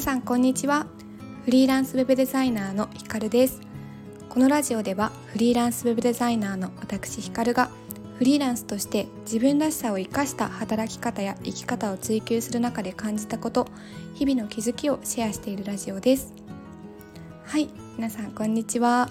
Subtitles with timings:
[0.00, 0.86] 皆さんこんにちは。
[1.44, 3.60] フリーランスウェブデザイナーのひかるです。
[4.30, 7.68] このラジオではフリーランスウェブデザイナーの私ひかるが
[8.16, 13.68] フリーランスとして自分らしさを生かした働き方や生き方を追求する中で感じたこと
[14.14, 16.32] 日々の気づきをシェアしているラジオです。
[17.44, 19.10] はい皆さんこんにちは。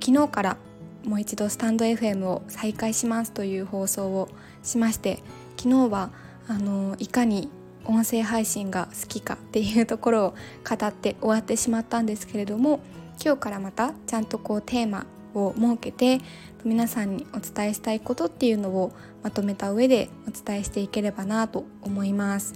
[0.00, 0.56] 昨日から
[1.04, 4.30] もう一度スタンド FM を再開しますという放送を
[4.62, 5.22] しまして
[5.58, 6.10] 昨日は
[6.48, 7.50] あのいかに
[7.86, 10.34] 音声配信が好きかっていうところを
[10.68, 12.80] 語って終わってしまったんですけれども
[13.22, 16.20] 今日からまたちゃんとこうテーマを設けて
[16.64, 18.92] 皆さんにお伝えしたいことっていうのを
[19.22, 22.54] まとめた上でお伝えしていければなと思います。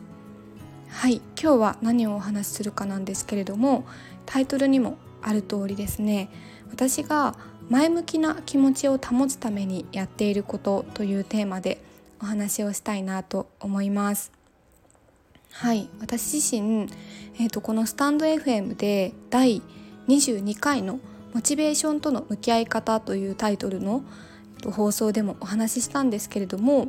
[0.89, 3.85] はい今日は何をお話しするかなんですけれども
[4.25, 6.31] タイトルにもある通りですね
[6.71, 7.37] 私が
[7.69, 11.83] 前向きな気持ちを保つためにやっていることというテーマで
[12.23, 14.38] お話をしたいなと思います。
[15.53, 15.89] はい。
[16.01, 16.89] 私自身、
[17.41, 19.63] えーと、このスタンド FM で第
[20.07, 21.01] 22回の
[21.35, 24.03] 「モチベーションとの向き合い方」というタイトルの
[24.65, 26.89] 放送でもお話ししたんですけれども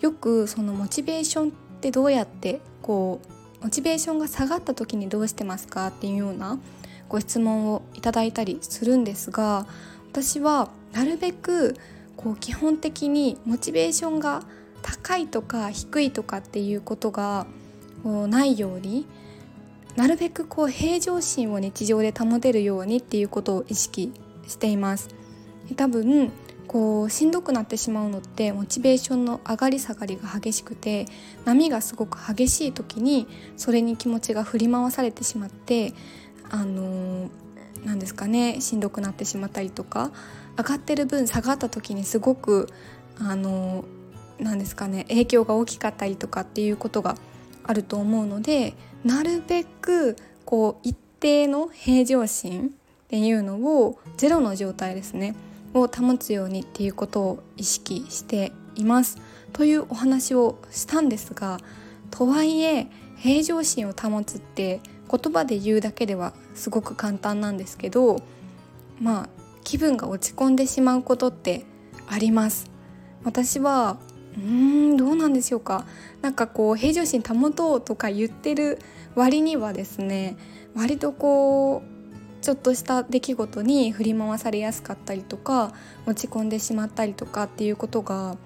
[0.00, 3.20] よくそのモチベーションってどうやってこ
[3.60, 6.58] うモチベーションが下がった時にどうしてますかっていうような
[7.08, 9.66] ご質問をいただいたりするんですが
[10.10, 11.76] 私はなるべく
[12.16, 14.42] こう基本的にモチベーションが
[14.82, 17.46] 高いとか低いとかっていうことが
[18.04, 19.06] こうないように
[19.96, 24.12] なるべくこう平常心を日常で保てるようにっていうことを意識
[24.46, 25.08] しています。
[25.76, 26.30] 多分
[26.66, 31.06] こうしんどくなってしまうのってモチベーションの上がり下がりが激しくて
[31.44, 35.94] 波がすごく激しい時にそれに気持ちが振り回されてしまって
[36.50, 37.30] あの
[37.84, 40.10] 何ですかねしんどくなってしまったりとか
[40.56, 42.68] 上がってる分下がった時にすごく
[43.18, 43.84] あの
[44.38, 47.16] 何ですかね影響が大きかったりとかっていうことが
[47.64, 55.34] あると思うのでなるべくこう一定の平常心っていうのをゼロの状態ですね
[55.74, 59.18] を保つようにっていうことを意識しています。
[59.52, 61.58] というお話をしたんですが
[62.10, 68.20] とはいえ平常心を保つって言葉で言うだけではすごく簡単なんですけど
[69.00, 69.28] まあ
[69.62, 71.64] 気分が落ち込んでしまうことって
[72.08, 72.70] あります。
[73.22, 73.96] 私は
[74.36, 75.86] うーんどうなんでしょうか。
[76.22, 78.78] なんかこう平常心保とうとか言ってる
[79.14, 80.36] 割にはですね
[80.74, 85.72] 割とこうちょっとした出来事に振り回されやすかったりとか
[86.06, 88.36] 落ち込んでしまったりとかっていうことが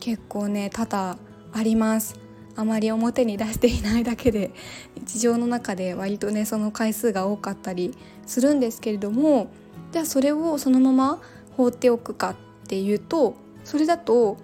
[0.00, 1.18] 結構ね多々
[1.52, 2.26] あります。
[2.58, 4.50] あまり表に出していないだけで
[4.94, 7.94] 日常の中で割とねその回数が多かったり
[8.26, 9.50] するんですけれども
[9.92, 11.20] じゃあそれをそのまま
[11.56, 12.36] 放っておくかっ
[12.66, 14.38] ていうとそれだと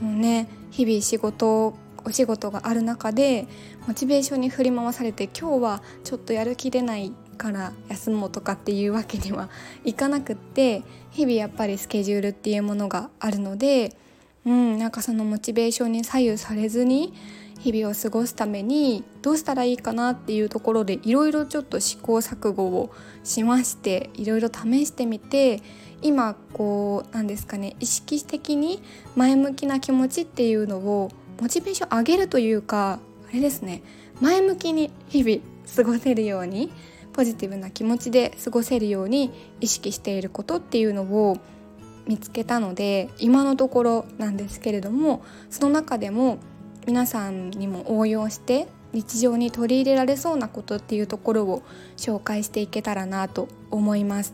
[0.00, 3.46] もうね日々仕事お仕事がある中で
[3.86, 9.48] モチベーションに振り回されて今日はちょっとやる気出ないから休もうとかっていうわけには
[9.84, 13.96] いかなくって日々やっぱりスケジュールっていうものがあるので
[14.44, 17.14] うんなんかそのモチベーションに左右されずに
[17.58, 22.90] 日々を過ごすためにどうしたらいいかなっていうところでいろいろちょっと試行錯誤を
[23.24, 25.62] しましていろいろ試してみて
[26.00, 28.80] 今こうなんですかね意識的に
[29.16, 31.10] 前向きな気持ちっていうのを
[31.40, 33.82] モチベーション上げるというかあれですね
[34.20, 35.42] 前向きに日々
[35.76, 36.72] 過ごせるように
[37.12, 41.36] ポジティブな気持ちで過ごせるように意識していることっていうのを
[42.06, 46.38] 見つけたので今のところなんですけれどもその中でも
[46.88, 51.62] 皆さんにも応用して日常に取り入れられそうなことっていうところを
[51.98, 54.32] 紹介していけたらなと思います。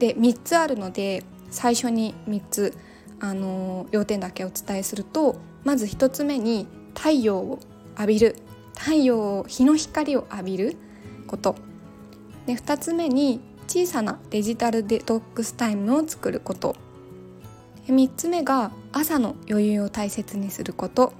[0.00, 2.76] で3つあるので最初に3つ
[3.20, 6.66] あの要点だけお伝えするとまず1つ目に
[6.96, 7.60] 太陽を
[7.94, 8.36] 浴びる。
[8.76, 10.76] 太陽日の光を浴びる
[11.28, 11.54] こと。
[12.46, 16.74] で2つ目に小さなデジタルデトックスタイムを作ること。
[17.86, 21.12] 3つ目が朝の余裕を大切にすること。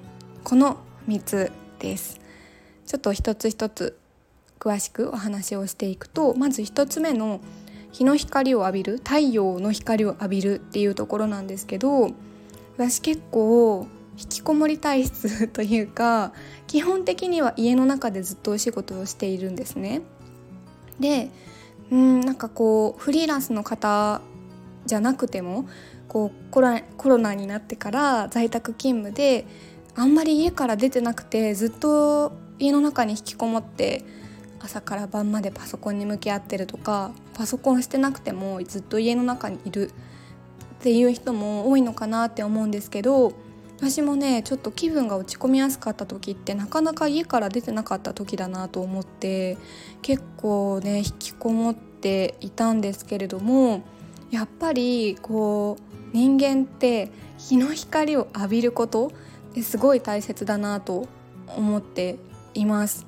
[0.47, 0.77] この
[1.09, 2.21] 3つです
[2.87, 3.99] ちょっと一つ一つ
[4.61, 7.41] 詳しくお話をしていくとまず1つ目の
[7.91, 12.13] 日の光を浴びる太陽の光を浴びるっていうところなんですけど
[12.77, 16.33] 私結構引きこもり体質というか
[16.69, 20.03] 基本的には家の中でずっとお仕事をしているんですね。
[21.01, 21.33] で
[21.91, 24.21] うんなんかこうフリーランスの方
[24.87, 25.69] じゃなくても
[26.07, 29.45] こうコロコロナになってから在宅勤務で
[29.97, 34.05] あんまり家から出てなくてずっと家の中に引きこもって
[34.61, 39.93] 朝から晩までパソコンに向き合ってるとかパソコンしてなくてもずっと家の中にいるっ
[40.81, 43.33] ていう人も多いのかなって思うんですけど
[43.79, 49.59] 私もねちょっと気分が落ち込みやすかった時ってなかなか家から出てなかった時だなと思って
[50.03, 53.83] 結構ね引きこもっていたんですけれども
[54.31, 59.13] やっぱりこう人間って日の光を浴びること
[59.63, 61.09] すごい大切だなと
[61.49, 62.17] 思って
[62.55, 63.07] います。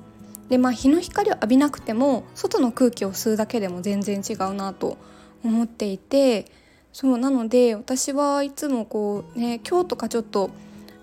[0.49, 4.97] でまあ日の光を浴びなくても外の空気を吸うだけでも全然違うなと
[5.43, 6.45] 思っていて
[6.91, 10.49] そうなので私はいつもこうね今日とかちょっと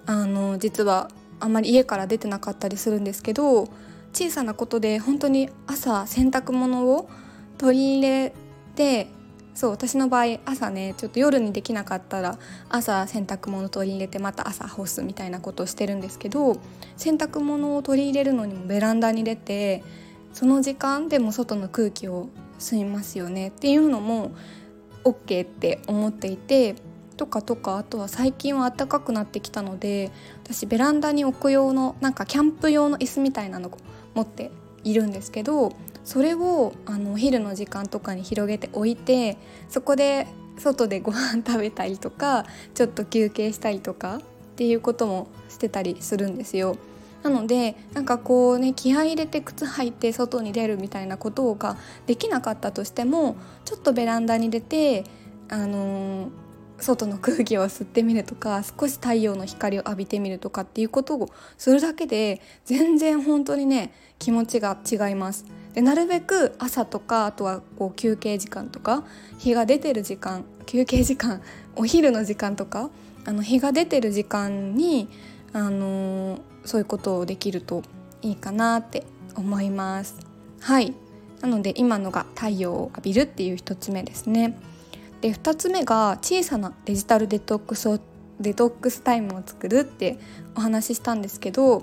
[0.04, 3.68] あの実はあんまり家から出てなかったりするんですけど
[4.12, 7.08] 小さなことで本当に朝洗濯物を
[7.58, 8.32] 取り入れ
[8.74, 9.08] て
[9.56, 12.38] そう私の場合朝ねちょっと夜にできなかったら
[12.68, 16.60] 朝洗濯物取り入れてまた朝干すみたいなことをしてるんですけど
[16.98, 19.82] 洗濯物を取り入れるのにもベランダに出て
[20.34, 24.32] その時間でも外の空気を吸いますよねっていうのも
[25.04, 26.76] OK って思っていて
[27.16, 30.10] とかとかあとは最近は暖かくなってきたので
[30.44, 33.78] 私ベランダに置く用のなんかキャンプ用の椅子みたいなのを
[34.14, 34.50] 持って
[34.84, 35.72] いるんですけど
[36.06, 39.36] それをあのお昼の時間とかに広げておいて
[39.68, 44.20] そこで外でご飯食べたりとかちょっと休憩したりとかっ
[44.56, 46.76] ていうこともしてたりするんですよ。
[47.22, 51.76] なのでなんかこうね気合入れて靴履いて外に出るみたいなことが
[52.06, 55.02] できなかったとしてもちょっとベランダに出て
[55.48, 56.28] あのー、
[56.78, 61.28] 外の空気を吸ってみるとか少し太陽の光を浴びてみるとかっていうことを
[61.58, 65.55] するだけで全然本当にね気持ちが違います。
[65.76, 69.04] でなるべく朝とかあとはこう休憩時間とか
[69.36, 71.42] 日が出てる時間休憩時間
[71.76, 72.88] お昼の時間とか
[73.26, 75.08] あの日が出てる時間に、
[75.52, 77.82] あのー、そういうことをできると
[78.22, 80.16] いいかなって思います。
[80.60, 80.94] はい
[81.42, 84.58] なので今のが太陽を浴びるっていう1つ目ですね。
[85.20, 88.00] で2つ目が小さなデジタルデトックス
[88.40, 90.18] デトックスタイムを作るって
[90.56, 91.82] お話ししたんですけど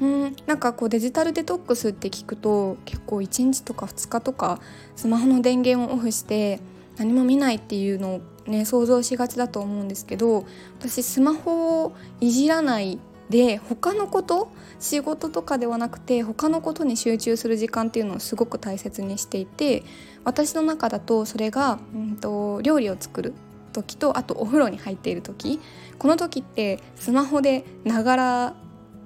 [0.00, 0.36] うん。
[0.46, 4.60] なんかこうデジタルデトックスって聞くと結構1日とか2日とか
[4.94, 6.60] スマホの電源をオフして
[6.96, 10.46] 何も見ないっていうのをね想像しがちだと思うんですけど
[10.78, 12.98] 私スマホをいじらない
[13.30, 19.82] で他のこと仕事とかではなくて他のことに集中する時間っていうのをすごく大切にしていて
[20.24, 23.34] 私の中だとそれが、うんと、料理を作る
[23.72, 25.60] 時とあとお風呂に入っている時
[25.98, 28.54] この時ってスマホでながら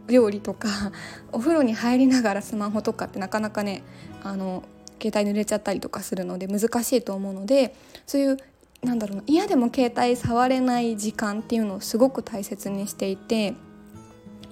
[0.08, 0.68] 料理とか
[1.32, 3.82] お風呂に入りながらスマホとかってなかなかね
[4.22, 4.62] あの
[5.00, 7.74] 携帯濡れちゃったりとかするので難しいと思うので
[8.06, 8.36] そういう
[8.82, 13.54] なんだろうな嫌でも携帯触れない時間っていうのをすごく大切にしていて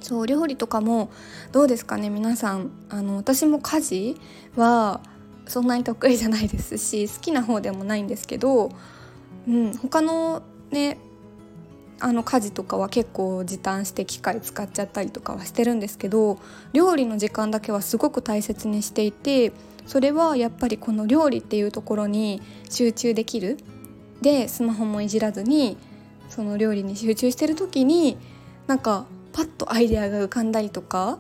[0.01, 1.11] そう料理とかも
[1.53, 2.71] どうですかね皆さん。
[2.89, 4.17] あの私も家事
[4.57, 5.01] は
[5.47, 8.71] そんなに得意じゃないですし好きな方でもないんですけど、
[9.49, 10.99] うん、他のね
[12.01, 16.39] あの家事とかは結構時短して機械使っちゃったりとかはしてるんですけど
[16.73, 19.53] 料理の時間だけはすごく大切にしていて
[19.87, 23.57] それはやっぱりこの料理っていうところに集中できる
[24.23, 25.77] でスマホもいじらずに
[26.29, 28.19] その料理に集中してる時に
[28.67, 31.19] なんかパッとアイデアが浮かんだりとか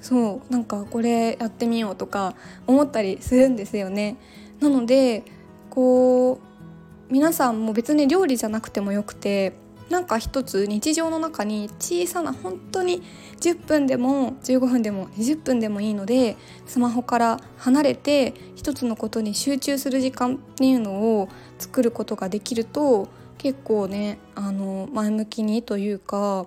[0.00, 2.34] そうなんかこれやってみようとか
[2.66, 4.16] 思ったりするんですよね。
[4.60, 5.22] なので
[5.70, 9.52] こう皆さんも別に料理じゃなくてもよくて
[9.92, 13.02] なんか一つ日常の中に小さな本当に
[13.42, 21.28] 10分でも15分でも20分でもいいのでスマホから離れて一つのことに集中する時間っていうのを
[21.58, 26.46] 作ることができると結構ねあの前向きにというか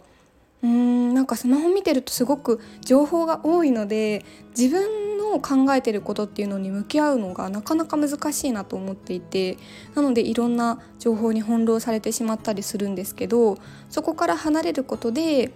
[0.64, 4.26] うーんなんかスマホ見てるとすごく情報が多いので
[4.58, 9.58] 自分の考えてることっていうのに向き合うのがなかなか難しいなと思っていて
[9.94, 13.58] なのでいろんな情報に翻弄されてしまったりするんですけど
[13.90, 15.52] そこから離れることで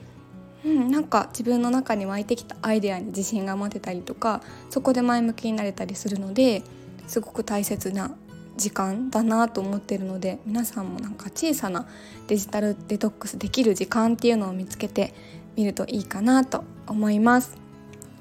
[0.66, 6.64] うん、なんか自分の中に湧いてきたアイデアに自信が持てたりとかそこで前向きになれたりするので
[7.08, 8.12] すごく大切な
[8.58, 11.88] 時間だなと思ってるので皆さんもなんか小さな
[12.28, 15.14] デジタルデトックスできる時間っていうのを見つけて
[15.56, 17.58] みるといいかなと思います。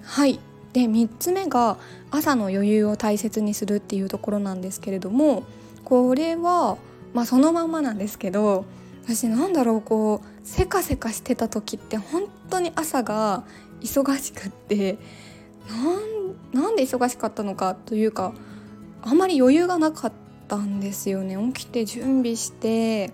[0.04, 0.38] はい
[0.72, 1.78] で3つ目が
[2.10, 5.44] 朝の余裕を大切にするっていうところなんですけれども
[5.84, 6.76] これは、
[7.14, 8.64] まあ、そのまんまなんですけど
[9.04, 13.44] 私なんだろうこうせかせかしてた時って本当に朝が
[13.80, 14.98] 忙しくって
[16.52, 18.34] なんで忙しかったのかというか
[19.02, 20.12] あんまり余裕がなかっ
[20.48, 21.36] たんですよね。
[21.52, 23.12] 起きて準備して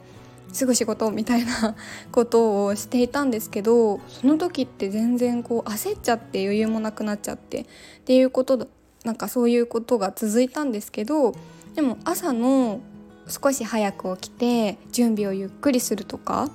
[0.55, 1.75] すぐ仕事みたいな
[2.13, 7.67] ことをしていたんですけどその時って全然こう焦っちゃって余裕もなくなっちゃってっ
[8.05, 8.69] ていうこと
[9.05, 11.35] なんかそういうことが続いたんですけど
[11.75, 12.81] でも朝の
[13.29, 16.49] 少し早く起きて準備をゆっくりするとか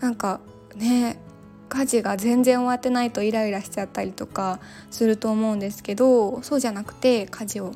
[0.00, 0.40] なんか
[0.74, 1.18] ね
[1.68, 4.58] 家事が全然終わってないとイライラしちゃったりとか
[4.90, 7.72] すると思うんですけどそうじゃなくて家事を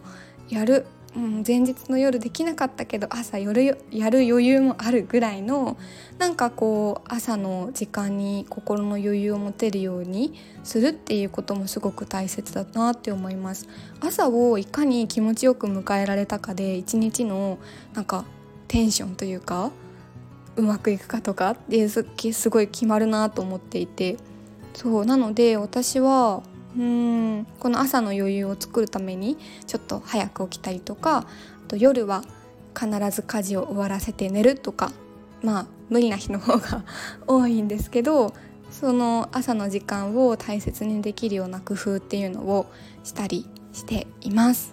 [0.49, 0.87] やる。
[1.15, 5.77] うん、前日の夜できなかったけど朝夜やる余裕もあるぐらいの
[6.19, 10.33] なんかこう朝の時間に心の余裕を持てるように
[10.65, 13.69] するっていうこともすごく大切だなって思います。
[14.01, 17.59] 朝をいかに気持ちよく迎えられたかで一日の
[17.93, 18.25] なんか
[18.69, 19.71] テンションというか
[20.57, 22.05] うまくいくかとかっていうす
[22.49, 24.17] ごい決まるなと思っていて。
[24.75, 26.43] そうなので私は
[26.77, 27.47] うん。
[27.61, 29.37] この朝の余裕を作るために
[29.67, 31.27] ちょっと早く起きたりとかあ
[31.69, 32.23] と夜は
[32.79, 34.93] 必ず家事を終わらせて寝るとか
[35.43, 36.85] まあ無理な日の方が
[37.27, 38.33] 多いんですけど
[38.71, 42.67] その朝の時間を大切にできるような工夫っていうのを
[43.05, 44.73] したりしています。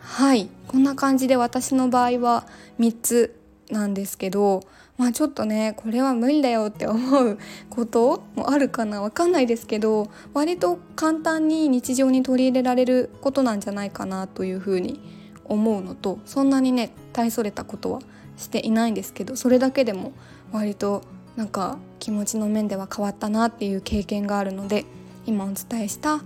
[0.00, 0.48] はい。
[0.68, 2.46] こんな感じで私の場合は
[2.80, 3.38] 3つ
[3.70, 4.62] なんですけど
[4.98, 7.38] まあちょっとねこれは無理だよって思う
[7.68, 15.00] こともあるかなわかんないですけど割と簡単に日常に取り入れられることなんじゃないかなというふうに
[15.44, 18.00] 思うのとそんなにね大それたことは
[18.36, 20.12] していないんですけどそれだけでも
[20.52, 21.02] 割と
[21.36, 24.84] なんか気持ちの面では変わったなっていう経験があるので
[25.26, 26.20] 今お伝えした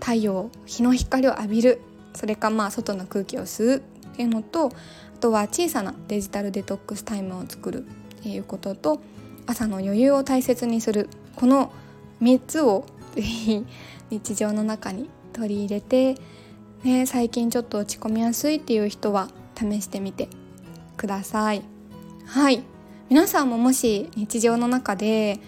[0.00, 1.80] 太陽日の光を浴びる
[2.14, 3.91] それかまあ外の空気を吸う。
[4.12, 4.70] っていうのと
[5.20, 7.84] とは小さなデジタルデトックスタイムを作る
[8.20, 9.00] っていうことと
[9.46, 11.72] 朝の余裕を大切にするこの
[12.20, 13.66] 3つをぜひ
[14.10, 16.16] 日常の中に取り入れて、
[16.84, 20.28] ね、最近ちょっと落ち込みやすいっていう人は試してみて
[20.96, 21.62] ください。
[22.26, 22.62] はい
[23.08, 25.38] 皆さんももし日常の中で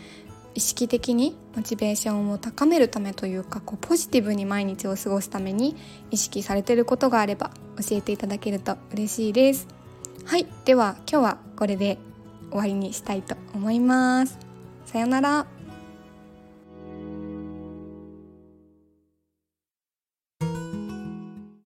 [0.55, 5.77] 意識的にモチベーションを高めるためというかこうポジティブに毎日を過ごすために
[6.11, 7.51] 意識されてることがあれば
[7.89, 9.67] 教えていただけると嬉しいです。
[10.25, 11.99] はいでは今日はこれで
[12.51, 14.39] 終わりにしたいと思います。
[14.87, 15.54] さようなら。